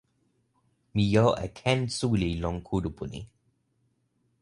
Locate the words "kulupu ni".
2.67-3.21